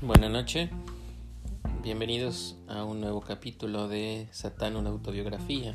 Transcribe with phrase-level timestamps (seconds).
[0.00, 0.70] Buenas noches,
[1.82, 5.74] bienvenidos a un nuevo capítulo de Satán, una autobiografía,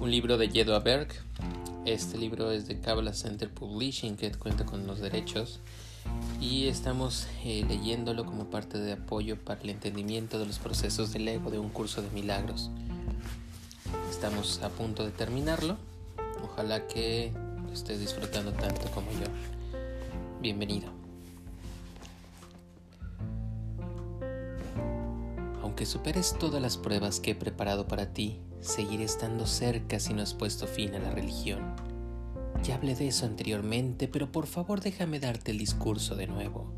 [0.00, 1.08] un libro de Yedo Berg.
[1.86, 5.60] Este libro es de Kabbalah Center Publishing, que cuenta con los derechos,
[6.42, 11.26] y estamos eh, leyéndolo como parte de apoyo para el entendimiento de los procesos del
[11.26, 12.70] ego de un curso de milagros.
[14.10, 15.78] Estamos a punto de terminarlo,
[16.44, 17.32] ojalá que
[17.72, 19.26] estés disfrutando tanto como yo.
[20.42, 20.97] Bienvenido.
[25.78, 30.22] Aunque superes todas las pruebas que he preparado para ti, seguiré estando cerca si no
[30.22, 31.76] has puesto fin a la religión.
[32.64, 36.74] Ya hablé de eso anteriormente, pero por favor déjame darte el discurso de nuevo.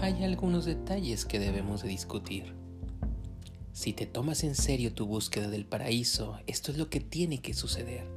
[0.00, 2.54] Hay algunos detalles que debemos de discutir.
[3.72, 7.52] Si te tomas en serio tu búsqueda del paraíso, esto es lo que tiene que
[7.52, 8.15] suceder.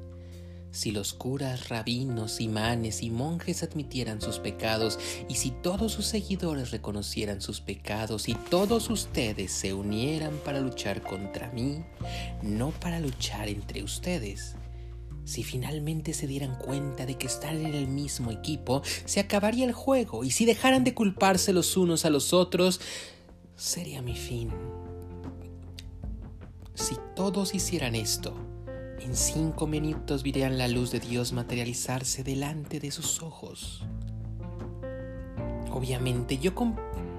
[0.71, 6.69] Si los curas, rabinos, imanes y monjes admitieran sus pecados, y si todos sus seguidores
[6.69, 11.83] reconocieran sus pecados, y todos ustedes se unieran para luchar contra mí,
[12.43, 14.55] no para luchar entre ustedes,
[15.25, 19.73] si finalmente se dieran cuenta de que están en el mismo equipo, se acabaría el
[19.73, 22.79] juego, y si dejaran de culparse los unos a los otros,
[23.55, 24.51] sería mi fin.
[26.75, 28.48] Si todos hicieran esto,
[29.01, 33.83] en cinco minutos verían la luz de Dios materializarse delante de sus ojos.
[35.71, 36.53] Obviamente yo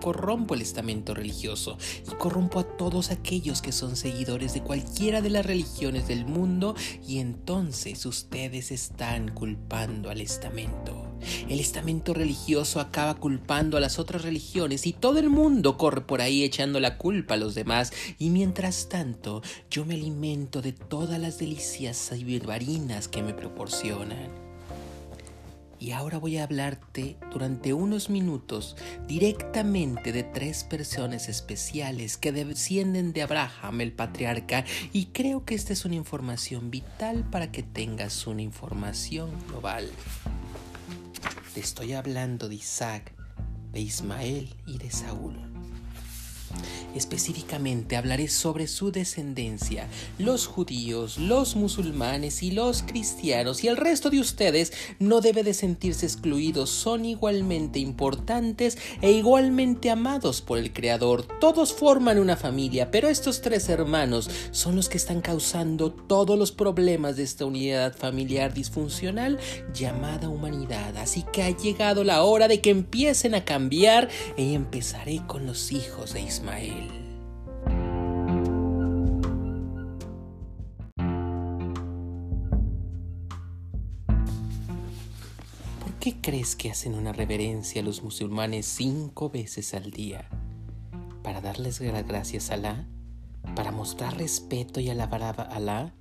[0.01, 1.79] corrompo el estamento religioso
[2.11, 6.75] y corrompo a todos aquellos que son seguidores de cualquiera de las religiones del mundo
[7.07, 11.10] y entonces ustedes están culpando al estamento.
[11.49, 16.21] El estamento religioso acaba culpando a las otras religiones y todo el mundo corre por
[16.21, 21.19] ahí echando la culpa a los demás y mientras tanto yo me alimento de todas
[21.19, 24.51] las delicias y barbarinas que me proporcionan.
[25.81, 28.77] Y ahora voy a hablarte durante unos minutos
[29.09, 35.73] directamente de tres personas especiales que descienden de Abraham, el patriarca, y creo que esta
[35.73, 39.89] es una información vital para que tengas una información global.
[41.55, 43.13] Te estoy hablando de Isaac,
[43.73, 45.50] de Ismael y de Saúl.
[46.95, 49.89] Específicamente hablaré sobre su descendencia,
[50.19, 55.55] los judíos, los musulmanes y los cristianos y el resto de ustedes no debe de
[55.55, 61.27] sentirse excluidos, son igualmente importantes e igualmente amados por el Creador.
[61.41, 66.53] Todos forman una familia, pero estos tres hermanos son los que están causando todos los
[66.53, 69.39] problemas de esta unidad familiar disfuncional
[69.73, 70.97] llamada humanidad.
[70.97, 75.73] Así que ha llegado la hora de que empiecen a cambiar y empezaré con los
[75.73, 76.21] hijos de
[85.81, 90.29] ¿Por qué crees que hacen una reverencia a los musulmanes cinco veces al día?
[91.23, 92.89] ¿Para darles gracias a Alá?
[93.55, 95.95] ¿Para mostrar respeto y alabar a Alá?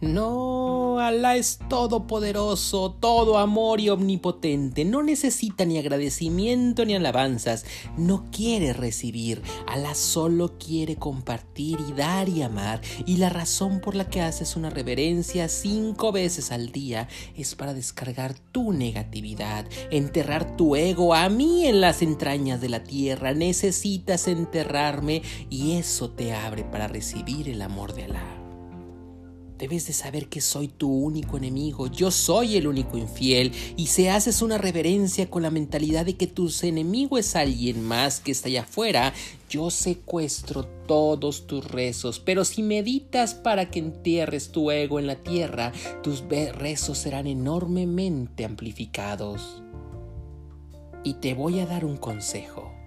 [0.00, 4.84] No, Alá es todopoderoso, todo amor y omnipotente.
[4.84, 7.64] No necesita ni agradecimiento ni alabanzas.
[7.96, 9.42] No quiere recibir.
[9.66, 12.80] Alá solo quiere compartir y dar y amar.
[13.06, 17.74] Y la razón por la que haces una reverencia cinco veces al día es para
[17.74, 23.32] descargar tu negatividad, enterrar tu ego a mí en las entrañas de la tierra.
[23.32, 28.39] Necesitas enterrarme y eso te abre para recibir el amor de Alá.
[29.60, 34.08] Debes de saber que soy tu único enemigo, yo soy el único infiel, y si
[34.08, 38.48] haces una reverencia con la mentalidad de que tu enemigo es alguien más que está
[38.48, 39.12] allá afuera,
[39.50, 45.16] yo secuestro todos tus rezos, pero si meditas para que entierres tu ego en la
[45.16, 45.72] tierra,
[46.02, 49.62] tus rezos serán enormemente amplificados.
[51.04, 52.79] Y te voy a dar un consejo.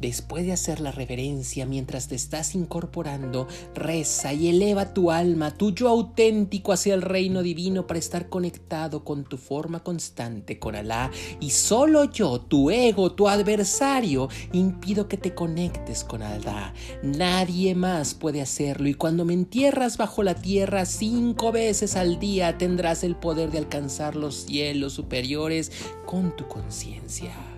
[0.00, 5.72] Después de hacer la reverencia mientras te estás incorporando, reza y eleva tu alma, tu
[5.72, 11.10] yo auténtico hacia el reino divino para estar conectado con tu forma constante con Alá
[11.38, 16.72] y solo yo, tu ego, tu adversario, impido que te conectes con Alá.
[17.02, 22.56] Nadie más puede hacerlo y cuando me entierras bajo la tierra cinco veces al día
[22.56, 25.70] tendrás el poder de alcanzar los cielos superiores
[26.06, 27.49] con tu conciencia.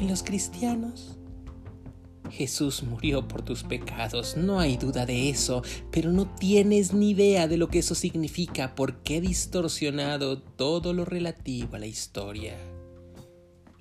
[0.00, 1.18] ¿Y los cristianos?
[2.30, 7.48] Jesús murió por tus pecados, no hay duda de eso, pero no tienes ni idea
[7.48, 12.56] de lo que eso significa porque he distorsionado todo lo relativo a la historia.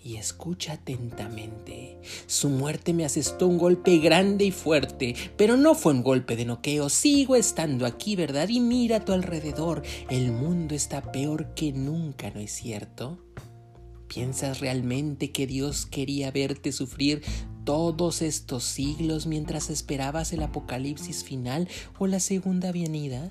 [0.02, 2.00] Y escucha atentamente.
[2.26, 6.46] Su muerte me asestó un golpe grande y fuerte, pero no fue un golpe de
[6.46, 6.90] noqueo.
[6.90, 8.48] Sigo estando aquí, ¿verdad?
[8.48, 9.84] Y mira a tu alrededor.
[10.10, 13.20] El mundo está peor que nunca, ¿no es cierto?
[14.10, 17.22] ¿Piensas realmente que Dios quería verte sufrir
[17.64, 21.70] todos estos siglos mientras esperabas el apocalipsis final
[22.00, 23.30] o la segunda venida?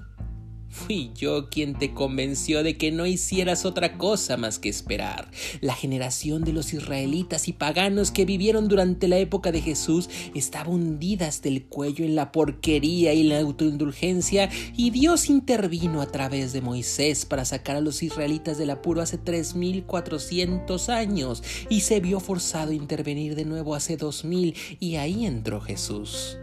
[0.71, 5.31] Fui yo quien te convenció de que no hicieras otra cosa más que esperar.
[5.61, 10.71] La generación de los israelitas y paganos que vivieron durante la época de Jesús estaba
[10.71, 16.53] hundida hasta el cuello en la porquería y la autoindulgencia y Dios intervino a través
[16.53, 22.21] de Moisés para sacar a los israelitas del apuro hace 3400 años y se vio
[22.21, 26.39] forzado a intervenir de nuevo hace 2000 y ahí entró Jesús.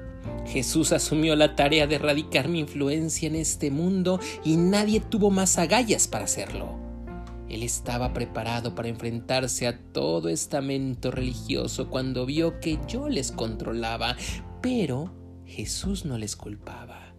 [0.56, 5.58] Jesús asumió la tarea de erradicar mi influencia en este mundo y nadie tuvo más
[5.58, 6.80] agallas para hacerlo.
[7.50, 14.16] Él estaba preparado para enfrentarse a todo estamento religioso cuando vio que yo les controlaba,
[14.62, 15.14] pero
[15.46, 17.14] Jesús no les culpaba.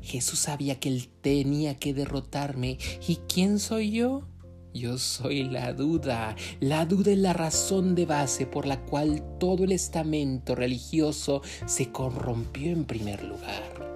[0.00, 2.78] Jesús sabía que él tenía que derrotarme.
[3.06, 4.26] ¿Y quién soy yo?
[4.74, 6.36] Yo soy la duda.
[6.60, 11.90] La duda es la razón de base por la cual todo el estamento religioso se
[11.90, 13.88] corrompió en primer lugar.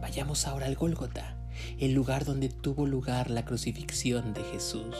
[0.00, 1.36] Vayamos ahora al Gólgota,
[1.78, 4.96] el lugar donde tuvo lugar la crucifixión de Jesús.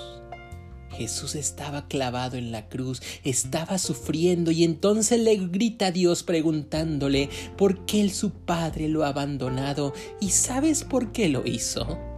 [0.90, 7.30] Jesús estaba clavado en la cruz, estaba sufriendo y entonces le grita a Dios preguntándole
[7.56, 12.13] por qué él su padre lo ha abandonado y sabes por qué lo hizo.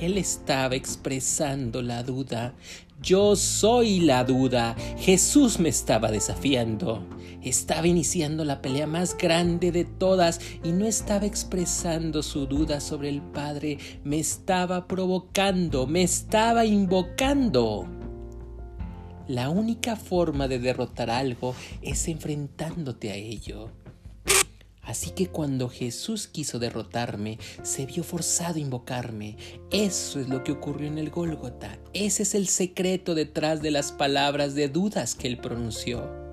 [0.00, 2.54] Él estaba expresando la duda.
[3.02, 4.74] Yo soy la duda.
[4.98, 7.06] Jesús me estaba desafiando.
[7.42, 13.08] Estaba iniciando la pelea más grande de todas y no estaba expresando su duda sobre
[13.08, 13.78] el Padre.
[14.04, 17.86] Me estaba provocando, me estaba invocando.
[19.28, 23.70] La única forma de derrotar algo es enfrentándote a ello.
[24.86, 29.36] Así que cuando Jesús quiso derrotarme, se vio forzado a invocarme.
[29.70, 31.78] Eso es lo que ocurrió en el Gólgota.
[31.92, 36.25] Ese es el secreto detrás de las palabras de dudas que él pronunció.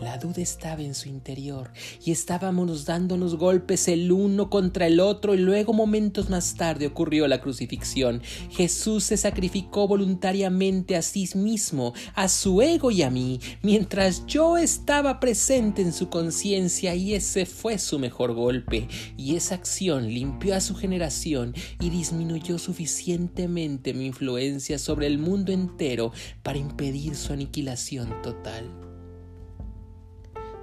[0.00, 1.70] La duda estaba en su interior
[2.04, 7.28] y estábamos dándonos golpes el uno contra el otro y luego momentos más tarde ocurrió
[7.28, 8.20] la crucifixión.
[8.50, 14.56] Jesús se sacrificó voluntariamente a sí mismo, a su ego y a mí, mientras yo
[14.56, 18.88] estaba presente en su conciencia y ese fue su mejor golpe.
[19.16, 25.52] Y esa acción limpió a su generación y disminuyó suficientemente mi influencia sobre el mundo
[25.52, 26.12] entero
[26.42, 28.83] para impedir su aniquilación total.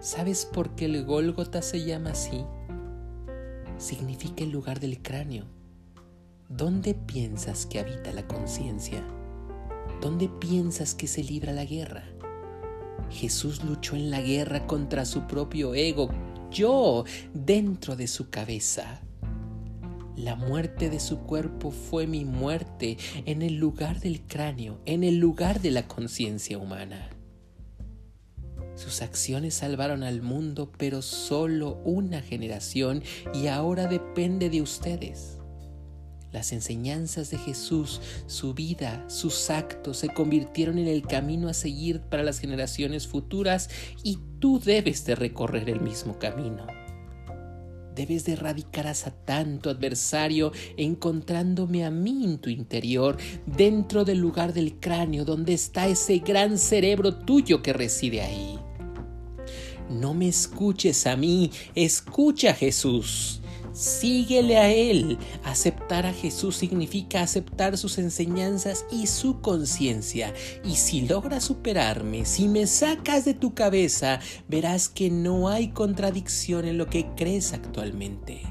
[0.01, 2.43] ¿Sabes por qué el Gólgota se llama así?
[3.77, 5.45] Significa el lugar del cráneo.
[6.49, 9.05] ¿Dónde piensas que habita la conciencia?
[10.01, 12.03] ¿Dónde piensas que se libra la guerra?
[13.11, 16.09] Jesús luchó en la guerra contra su propio ego,
[16.49, 17.05] yo,
[17.35, 19.03] dentro de su cabeza.
[20.15, 25.17] La muerte de su cuerpo fue mi muerte en el lugar del cráneo, en el
[25.17, 27.20] lugar de la conciencia humana.
[28.81, 35.37] Sus acciones salvaron al mundo, pero solo una generación y ahora depende de ustedes.
[36.31, 42.01] Las enseñanzas de Jesús, su vida, sus actos se convirtieron en el camino a seguir
[42.01, 43.69] para las generaciones futuras
[44.01, 46.65] y tú debes de recorrer el mismo camino.
[47.93, 54.17] Debes de erradicar a Satán, tu adversario, encontrándome a mí en tu interior, dentro del
[54.17, 58.59] lugar del cráneo donde está ese gran cerebro tuyo que reside ahí.
[59.91, 63.41] No me escuches a mí, escucha a Jesús.
[63.73, 65.17] Síguele a Él.
[65.43, 70.33] Aceptar a Jesús significa aceptar sus enseñanzas y su conciencia.
[70.65, 76.65] Y si logras superarme, si me sacas de tu cabeza, verás que no hay contradicción
[76.65, 78.41] en lo que crees actualmente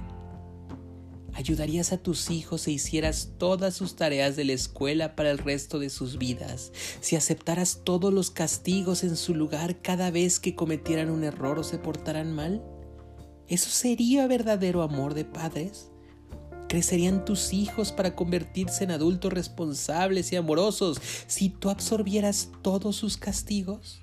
[1.41, 5.79] ayudarías a tus hijos e hicieras todas sus tareas de la escuela para el resto
[5.79, 6.71] de sus vidas,
[7.01, 11.65] si aceptaras todos los castigos en su lugar cada vez que cometieran un error o
[11.65, 12.63] se portaran mal?
[13.49, 15.91] ¿Eso sería verdadero amor de padres?
[16.69, 23.17] ¿Crecerían tus hijos para convertirse en adultos responsables y amorosos si tú absorbieras todos sus
[23.17, 24.00] castigos?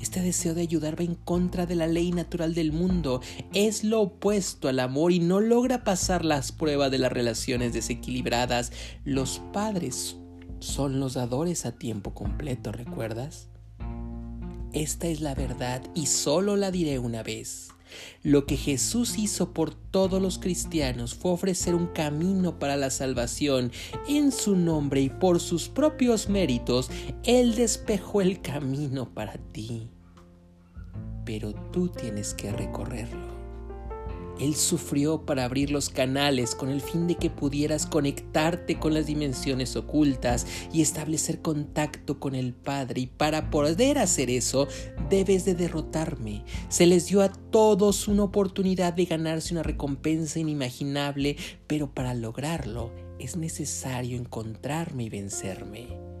[0.00, 3.20] Este deseo de ayudar va en contra de la ley natural del mundo,
[3.54, 8.72] es lo opuesto al amor y no logra pasar las pruebas de las relaciones desequilibradas.
[9.04, 10.16] Los padres
[10.58, 13.48] son los dadores a tiempo completo, ¿recuerdas?
[14.72, 17.68] Esta es la verdad y solo la diré una vez.
[18.22, 23.72] Lo que Jesús hizo por todos los cristianos fue ofrecer un camino para la salvación.
[24.08, 26.90] En su nombre y por sus propios méritos,
[27.24, 29.88] Él despejó el camino para ti.
[31.24, 33.31] Pero tú tienes que recorrerlo.
[34.40, 39.06] Él sufrió para abrir los canales con el fin de que pudieras conectarte con las
[39.06, 43.02] dimensiones ocultas y establecer contacto con el Padre.
[43.02, 44.68] Y para poder hacer eso,
[45.10, 46.44] debes de derrotarme.
[46.68, 51.36] Se les dio a todos una oportunidad de ganarse una recompensa inimaginable,
[51.66, 56.11] pero para lograrlo es necesario encontrarme y vencerme.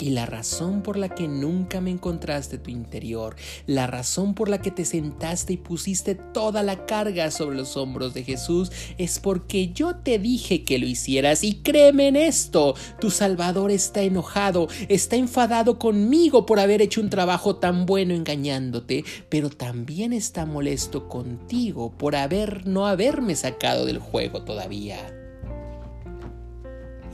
[0.00, 3.34] Y la razón por la que nunca me encontraste tu interior,
[3.66, 8.14] la razón por la que te sentaste y pusiste toda la carga sobre los hombros
[8.14, 11.42] de Jesús, es porque yo te dije que lo hicieras.
[11.42, 17.10] Y créeme en esto, tu Salvador está enojado, está enfadado conmigo por haber hecho un
[17.10, 23.98] trabajo tan bueno engañándote, pero también está molesto contigo por haber no haberme sacado del
[23.98, 25.14] juego todavía.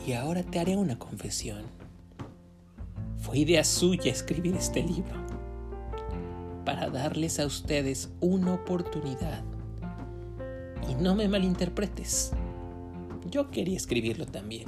[0.06, 1.83] Y ahora te haré una confesión.
[3.24, 5.16] Fue idea suya escribir este libro
[6.66, 9.42] para darles a ustedes una oportunidad.
[10.90, 12.32] Y no me malinterpretes.
[13.30, 14.66] Yo quería escribirlo también.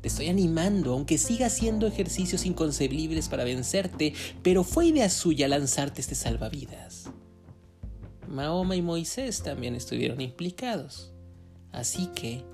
[0.00, 6.00] Te estoy animando, aunque siga haciendo ejercicios inconcebibles para vencerte, pero fue idea suya lanzarte
[6.00, 7.10] este salvavidas.
[8.26, 11.12] Mahoma y Moisés también estuvieron implicados.
[11.70, 12.44] Así que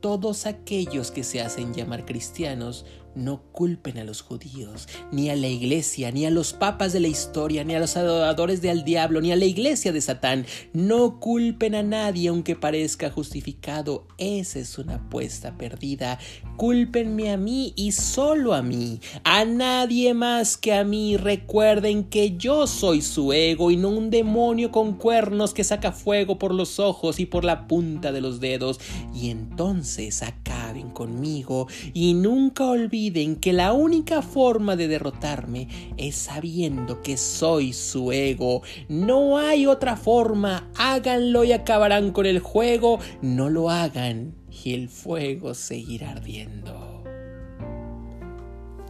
[0.00, 5.48] todos aquellos que se hacen llamar cristianos no culpen a los judíos, ni a la
[5.48, 9.32] iglesia, ni a los papas de la historia, ni a los adoradores del diablo, ni
[9.32, 10.46] a la iglesia de Satán.
[10.72, 14.06] No culpen a nadie aunque parezca justificado.
[14.18, 16.18] Esa es una apuesta perdida.
[16.56, 21.16] Cúlpenme a mí y solo a mí, a nadie más que a mí.
[21.16, 26.38] Recuerden que yo soy su ego y no un demonio con cuernos que saca fuego
[26.38, 28.80] por los ojos y por la punta de los dedos.
[29.14, 32.64] Y entonces acaben conmigo y nunca
[33.10, 38.62] que la única forma de derrotarme es sabiendo que soy su ego.
[38.88, 40.70] No hay otra forma.
[40.76, 43.00] Háganlo y acabarán con el juego.
[43.20, 47.02] No lo hagan y el fuego seguirá ardiendo.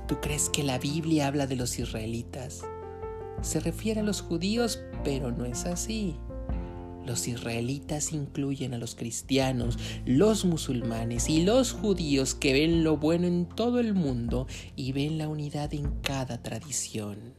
[0.07, 2.62] ¿Tú crees que la Biblia habla de los israelitas?
[3.40, 6.16] Se refiere a los judíos, pero no es así.
[7.06, 13.26] Los israelitas incluyen a los cristianos, los musulmanes y los judíos que ven lo bueno
[13.26, 17.31] en todo el mundo y ven la unidad en cada tradición.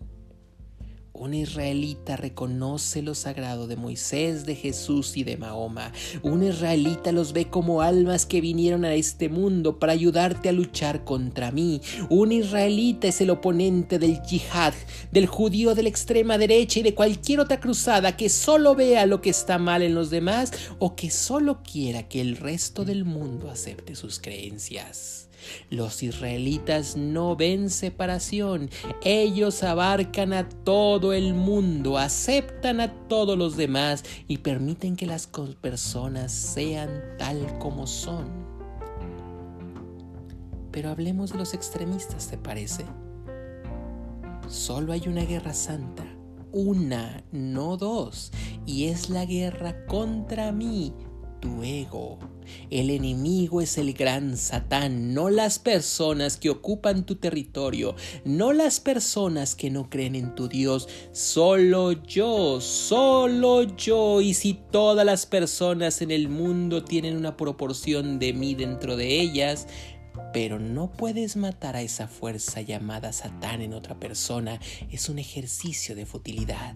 [1.15, 5.91] Un israelita reconoce lo sagrado de Moisés, de Jesús y de Mahoma.
[6.23, 11.03] Un israelita los ve como almas que vinieron a este mundo para ayudarte a luchar
[11.03, 11.81] contra mí.
[12.09, 14.73] Un israelita es el oponente del yihad,
[15.11, 19.21] del judío de la extrema derecha y de cualquier otra cruzada que solo vea lo
[19.21, 23.51] que está mal en los demás o que solo quiera que el resto del mundo
[23.51, 25.29] acepte sus creencias.
[25.69, 28.69] Los israelitas no ven separación,
[29.03, 35.27] ellos abarcan a todo el mundo, aceptan a todos los demás y permiten que las
[35.61, 38.43] personas sean tal como son.
[40.71, 42.83] Pero hablemos de los extremistas, ¿te parece?
[44.47, 46.03] Solo hay una guerra santa,
[46.51, 48.31] una, no dos,
[48.65, 50.93] y es la guerra contra mí,
[51.39, 52.19] tu ego.
[52.69, 57.95] El enemigo es el gran Satán, no las personas que ocupan tu territorio,
[58.25, 64.21] no las personas que no creen en tu Dios, solo yo, solo yo.
[64.21, 69.19] Y si todas las personas en el mundo tienen una proporción de mí dentro de
[69.19, 69.67] ellas,
[70.33, 74.59] pero no puedes matar a esa fuerza llamada Satán en otra persona,
[74.91, 76.75] es un ejercicio de futilidad.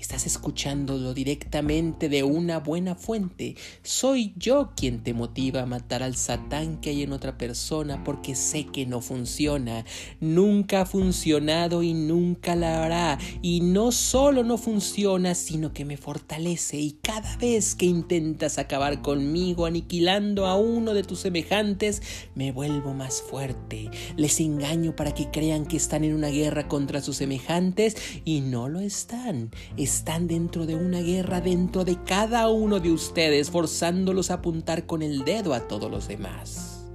[0.00, 3.56] Estás escuchándolo directamente de una buena fuente.
[3.82, 8.34] Soy yo quien te motiva a matar al satán que hay en otra persona porque
[8.34, 9.84] sé que no funciona.
[10.18, 13.18] Nunca ha funcionado y nunca la hará.
[13.42, 16.78] Y no solo no funciona, sino que me fortalece.
[16.78, 22.00] Y cada vez que intentas acabar conmigo aniquilando a uno de tus semejantes,
[22.34, 23.90] me vuelvo más fuerte.
[24.16, 28.70] Les engaño para que crean que están en una guerra contra sus semejantes y no
[28.70, 29.50] lo están
[29.90, 35.02] están dentro de una guerra dentro de cada uno de ustedes, forzándolos a apuntar con
[35.02, 36.88] el dedo a todos los demás.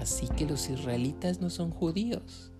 [0.00, 2.50] Así que los israelitas no son judíos.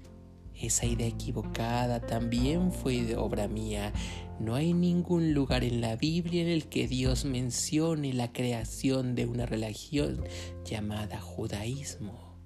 [0.55, 3.93] Esa idea equivocada también fue de obra mía.
[4.39, 9.27] No hay ningún lugar en la Biblia en el que Dios mencione la creación de
[9.27, 10.23] una religión
[10.65, 12.39] llamada judaísmo.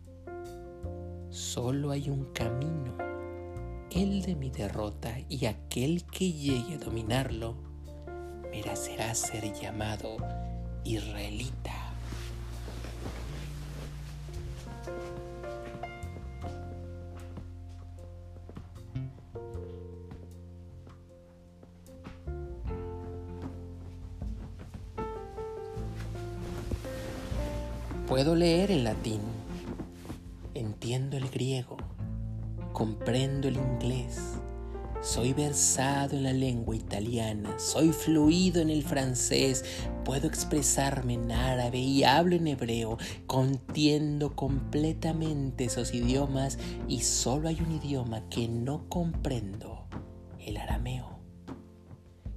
[1.28, 3.17] Solo hay un camino
[3.90, 7.56] el de mi derrota y aquel que llegue a dominarlo,
[8.50, 10.16] merecerá ser llamado
[10.84, 11.72] israelita.
[28.06, 29.20] Puedo leer el latín,
[30.54, 31.76] entiendo el griego
[32.78, 34.38] comprendo el inglés,
[35.02, 39.64] soy versado en la lengua italiana, soy fluido en el francés,
[40.04, 46.56] puedo expresarme en árabe y hablo en hebreo, contiendo completamente esos idiomas
[46.86, 49.88] y solo hay un idioma que no comprendo,
[50.38, 51.17] el arameo.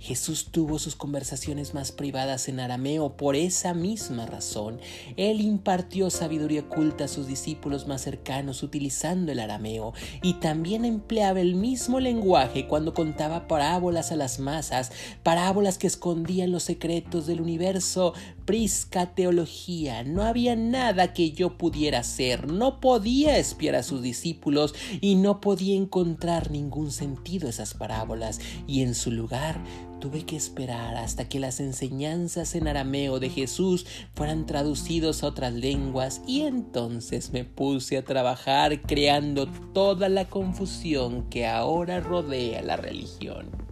[0.01, 4.79] Jesús tuvo sus conversaciones más privadas en arameo por esa misma razón.
[5.15, 9.93] Él impartió sabiduría oculta a sus discípulos más cercanos utilizando el arameo
[10.23, 14.91] y también empleaba el mismo lenguaje cuando contaba parábolas a las masas,
[15.21, 18.15] parábolas que escondían los secretos del universo.
[18.45, 24.73] Prisca teología, no había nada que yo pudiera hacer, no podía espiar a sus discípulos
[24.99, 28.39] y no podía encontrar ningún sentido esas parábolas.
[28.67, 29.61] Y en su lugar
[30.01, 35.53] Tuve que esperar hasta que las enseñanzas en arameo de Jesús fueran traducidos a otras
[35.53, 36.23] lenguas.
[36.25, 43.70] Y entonces me puse a trabajar creando toda la confusión que ahora rodea la religión.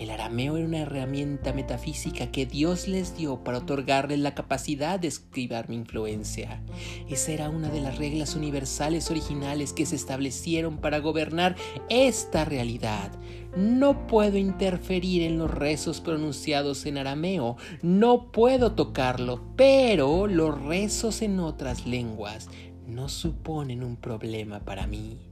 [0.00, 5.08] El arameo era una herramienta metafísica que Dios les dio para otorgarles la capacidad de
[5.08, 6.62] escribir mi influencia.
[7.10, 11.54] Esa era una de las reglas universales originales que se establecieron para gobernar
[11.90, 13.12] esta realidad.
[13.54, 21.20] No puedo interferir en los rezos pronunciados en arameo, no puedo tocarlo, pero los rezos
[21.20, 22.48] en otras lenguas
[22.86, 25.29] no suponen un problema para mí.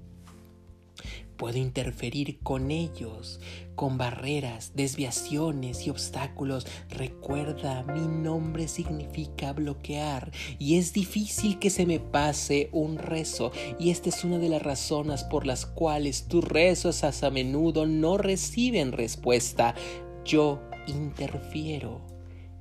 [1.38, 3.38] Puedo interferir con ellos,
[3.76, 6.66] con barreras, desviaciones y obstáculos.
[6.90, 13.90] Recuerda, mi nombre significa bloquear y es difícil que se me pase un rezo y
[13.90, 18.90] esta es una de las razones por las cuales tus rezos a menudo no reciben
[18.90, 19.76] respuesta.
[20.24, 22.00] Yo interfiero.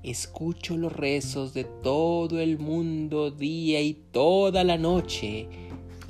[0.03, 5.49] Escucho los rezos de todo el mundo día y toda la noche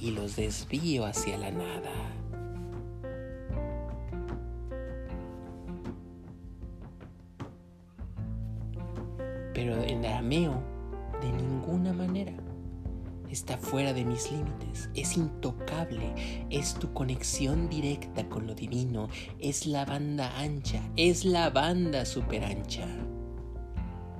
[0.02, 2.17] y los desvío hacia la nada.
[9.58, 10.62] Pero en arameo
[11.20, 12.32] de ninguna manera.
[13.32, 16.14] Está fuera de mis límites, es intocable,
[16.52, 22.46] es tu conexión directa con lo divino, es la banda ancha, es la banda super
[22.46, 22.86] ancha.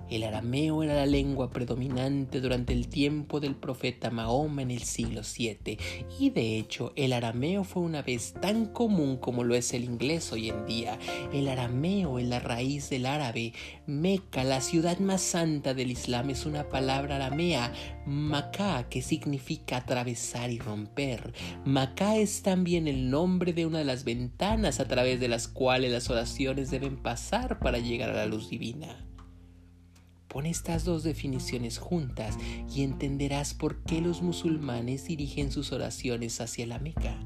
[0.10, 5.22] El arameo era la lengua predominante durante el tiempo del profeta Mahoma en el siglo
[5.22, 5.78] VII
[6.20, 10.32] y de hecho el arameo fue una vez tan común como lo es el inglés
[10.32, 10.98] hoy en día.
[11.34, 13.54] El arameo es la raíz del árabe.
[13.86, 17.74] Meca, la ciudad más santa del Islam, es una palabra aramea,
[18.06, 21.34] Macá, que significa atravesar y romper.
[21.66, 25.92] Macá es también el nombre de una de las ventanas a través de las cuales
[25.92, 29.07] las oraciones deben pasar para llegar a la luz divina.
[30.28, 32.38] Pon estas dos definiciones juntas
[32.74, 37.18] y entenderás por qué los musulmanes dirigen sus oraciones hacia la Meca.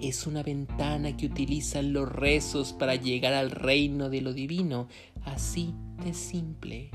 [0.00, 4.88] Es una ventana que utilizan los rezos para llegar al reino de lo divino,
[5.24, 6.90] así de simple.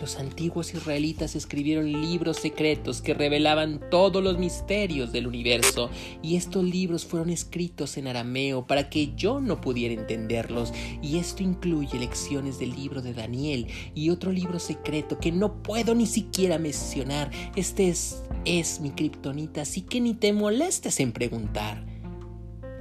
[0.00, 5.90] Los antiguos israelitas escribieron libros secretos que revelaban todos los misterios del universo
[6.22, 11.42] y estos libros fueron escritos en arameo para que yo no pudiera entenderlos y esto
[11.42, 16.58] incluye lecciones del libro de Daniel y otro libro secreto que no puedo ni siquiera
[16.58, 17.30] mencionar.
[17.56, 21.84] Este es, es mi kriptonita, así que ni te molestes en preguntar.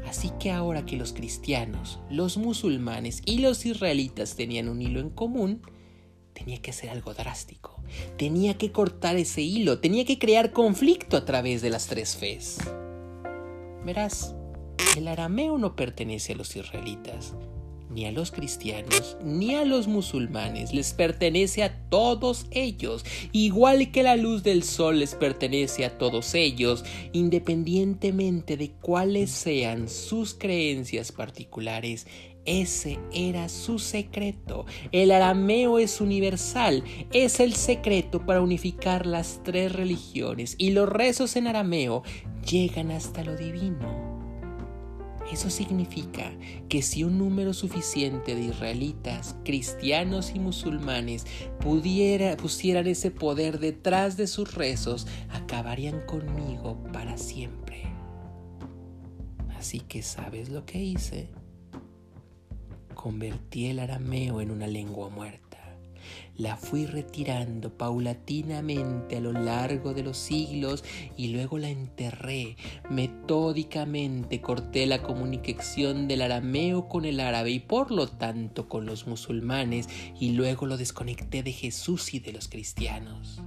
[0.06, 5.10] Así que ahora que los cristianos, los musulmanes y los israelitas tenían un hilo en
[5.10, 5.62] común,
[6.36, 7.82] tenía que hacer algo drástico.
[8.18, 12.58] Tenía que cortar ese hilo, tenía que crear conflicto a través de las tres fes.
[13.84, 14.36] Verás,
[14.98, 17.34] el arameo no pertenece a los israelitas,
[17.90, 24.04] ni a los cristianos, ni a los musulmanes, les pertenece a todos ellos, igual que
[24.04, 31.12] la luz del sol les pertenece a todos ellos, independientemente de cuáles sean sus creencias
[31.12, 32.06] particulares.
[32.46, 34.66] Ese era su secreto.
[34.92, 41.36] El arameo es universal, es el secreto para unificar las tres religiones y los rezos
[41.36, 42.04] en arameo
[42.48, 44.16] llegan hasta lo divino.
[45.32, 46.32] Eso significa
[46.70, 51.26] que si un número suficiente de israelitas, cristianos y musulmanes
[51.60, 57.82] pudiera, pusieran ese poder detrás de sus rezos, acabarían conmigo para siempre.
[59.58, 61.32] Así que ¿sabes lo que hice?
[62.96, 65.42] Convertí el arameo en una lengua muerta.
[66.38, 70.84] la fui retirando paulatinamente a lo largo de los siglos
[71.16, 72.58] y luego la enterré.
[72.90, 79.08] Metódicamente corté la comunicación del arameo con el árabe y por lo tanto con los
[79.08, 79.88] musulmanes
[80.20, 83.42] y luego lo desconecté de Jesús y de los cristianos.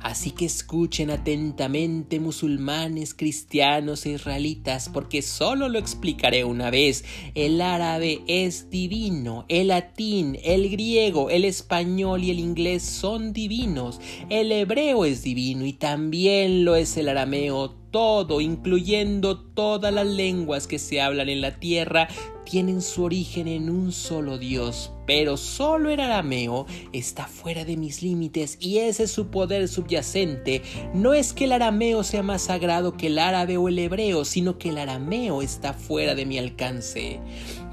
[0.00, 7.04] Así que escuchen atentamente musulmanes, cristianos e israelitas, porque solo lo explicaré una vez.
[7.34, 14.00] El árabe es divino, el latín, el griego, el español y el inglés son divinos,
[14.28, 20.66] el hebreo es divino y también lo es el arameo todo, incluyendo todas las lenguas
[20.66, 22.08] que se hablan en la tierra,
[22.44, 28.02] tienen su origen en un solo Dios, pero solo el arameo está fuera de mis
[28.02, 30.62] límites y ese es su poder subyacente.
[30.92, 34.58] No es que el arameo sea más sagrado que el árabe o el hebreo, sino
[34.58, 37.20] que el arameo está fuera de mi alcance.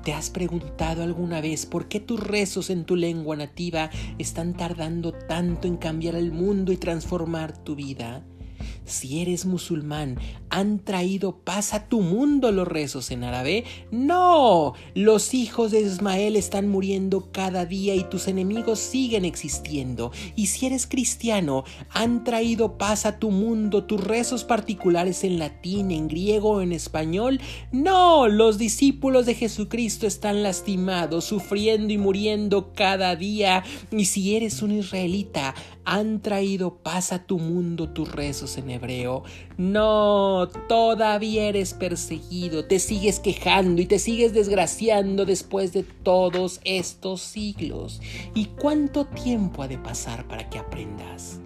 [0.04, 5.12] ¿Te has preguntado alguna vez por qué tus rezos en tu lengua nativa están tardando
[5.12, 8.24] tanto en cambiar el mundo y transformar tu vida?
[8.88, 10.18] Si eres musulmán,
[10.50, 13.66] ¿han traído paz a tu mundo los rezos en árabe?
[13.92, 20.14] No, los hijos de Ismael están muriendo cada día y tus enemigos siguen existiendo.
[20.38, 25.92] Y si eres cristiano, ¿han traído paz a tu mundo tus rezos particulares en latín,
[25.92, 27.42] en griego o en español?
[27.74, 33.66] No, los discípulos de Jesucristo están lastimados, sufriendo y muriendo cada día.
[33.92, 35.56] Y si eres un israelita,
[35.88, 39.24] ¿han traído paz a tu mundo tus rezos en hebreo.
[39.56, 47.22] No, todavía eres perseguido, te sigues quejando y te sigues desgraciando después de todos estos
[47.22, 48.02] siglos.
[48.36, 51.40] ¿Y cuánto tiempo ha de pasar para que aprendas?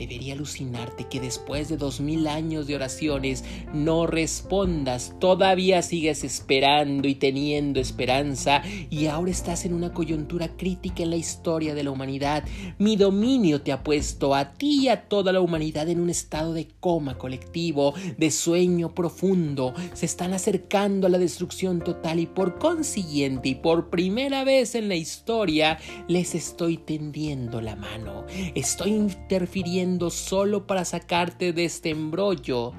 [0.00, 7.06] Debería alucinarte que después de dos mil años de oraciones no respondas, todavía sigues esperando
[7.06, 11.90] y teniendo esperanza y ahora estás en una coyuntura crítica en la historia de la
[11.90, 12.44] humanidad.
[12.78, 16.54] Mi dominio te ha puesto a ti y a toda la humanidad en un estado
[16.54, 19.74] de coma colectivo, de sueño profundo.
[19.92, 24.88] Se están acercando a la destrucción total y por consiguiente y por primera vez en
[24.88, 28.24] la historia les estoy tendiendo la mano.
[28.54, 32.72] Estoy interfiriendo solo para sacarte de este embrollo.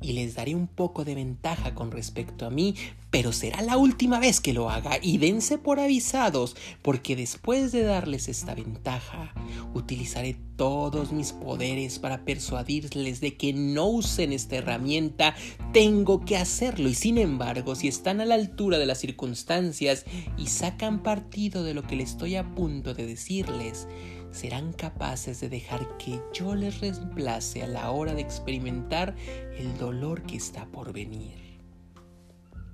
[0.00, 2.74] Y les daré un poco de ventaja con respecto a mí,
[3.10, 7.82] pero será la última vez que lo haga y dense por avisados, porque después de
[7.82, 9.32] darles esta ventaja,
[9.72, 15.34] utilizaré todos mis poderes para persuadirles de que no usen esta herramienta,
[15.72, 20.04] tengo que hacerlo y sin embargo, si están a la altura de las circunstancias
[20.36, 23.88] y sacan partido de lo que les estoy a punto de decirles,
[24.36, 29.16] serán capaces de dejar que yo les reemplace a la hora de experimentar
[29.56, 31.58] el dolor que está por venir.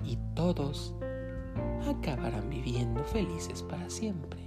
[0.04, 0.94] Y todos
[1.86, 4.40] acabarán viviendo felices para siempre.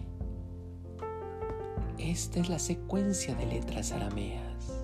[1.97, 4.83] Esta es la secuencia de letras arameas.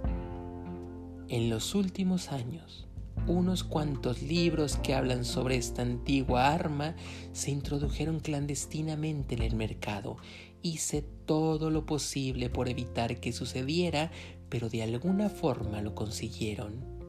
[1.28, 2.88] En los últimos años,
[3.28, 6.96] unos cuantos libros que hablan sobre esta antigua arma
[7.34, 10.18] se introdujeron clandestinamente en el mercado.
[10.64, 14.12] Hice todo lo posible por evitar que sucediera,
[14.50, 17.02] pero de alguna forma lo consiguieron.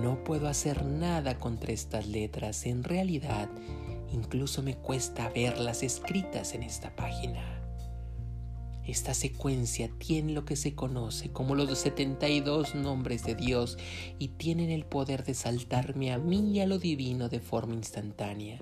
[0.00, 3.48] No puedo hacer nada contra estas letras, en realidad
[4.12, 7.62] incluso me cuesta verlas escritas en esta página.
[8.86, 13.78] Esta secuencia tiene lo que se conoce como los 72 nombres de Dios
[14.18, 18.60] y tienen el poder de saltarme a mí y a lo divino de forma instantánea.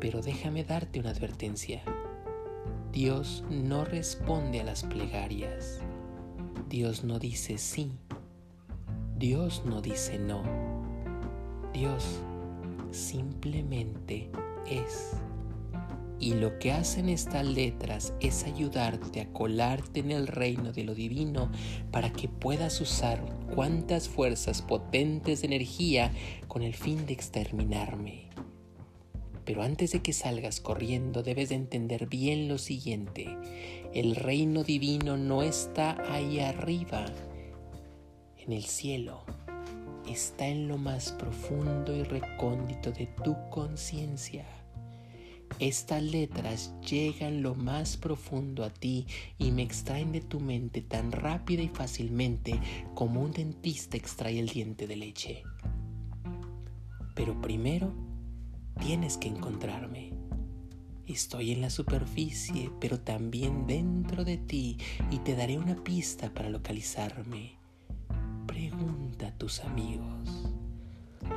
[0.00, 1.82] Pero déjame darte una advertencia.
[2.92, 5.78] Dios no responde a las plegarias.
[6.68, 7.92] Dios no dice sí.
[9.16, 10.42] Dios no dice no.
[11.72, 12.20] Dios
[12.90, 14.28] simplemente
[14.68, 15.12] es.
[16.18, 20.94] Y lo que hacen estas letras es ayudarte a colarte en el reino de lo
[20.96, 21.48] divino
[21.92, 23.24] para que puedas usar
[23.54, 26.12] cuantas fuerzas potentes de energía
[26.48, 28.30] con el fin de exterminarme.
[29.44, 33.36] Pero antes de que salgas corriendo debes de entender bien lo siguiente.
[33.94, 37.06] El reino divino no está ahí arriba,
[38.38, 39.22] en el cielo.
[40.08, 44.46] Está en lo más profundo y recóndito de tu conciencia.
[45.58, 49.06] Estas letras llegan lo más profundo a ti
[49.38, 52.58] y me extraen de tu mente tan rápida y fácilmente
[52.94, 55.42] como un dentista extrae el diente de leche.
[57.14, 57.92] Pero primero
[58.80, 60.12] tienes que encontrarme.
[61.06, 64.78] Estoy en la superficie, pero también dentro de ti
[65.10, 67.56] y te daré una pista para localizarme.
[68.46, 70.39] Pregunta a tus amigos.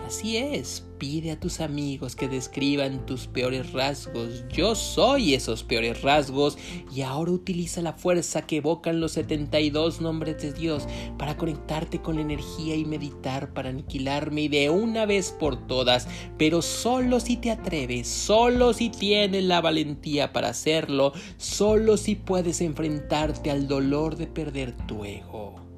[0.05, 4.43] Así es, pide a tus amigos que describan tus peores rasgos.
[4.49, 6.57] Yo soy esos peores rasgos
[6.93, 12.15] y ahora utiliza la fuerza que evocan los 72 nombres de Dios para conectarte con
[12.15, 17.49] la energía y meditar para aniquilarme de una vez por todas, pero solo si te
[17.49, 24.27] atreves, solo si tienes la valentía para hacerlo, solo si puedes enfrentarte al dolor de
[24.27, 25.72] perder tu ego.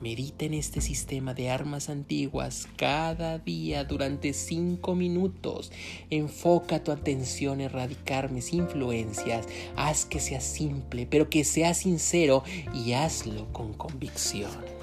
[0.00, 5.70] Medita en este sistema de armas antiguas cada día durante cinco minutos.
[6.08, 9.46] Enfoca tu atención en erradicar mis influencias.
[9.76, 14.79] Haz que sea simple, pero que sea sincero y hazlo con convicción.